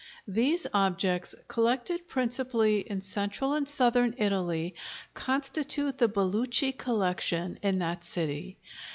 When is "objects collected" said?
0.73-2.07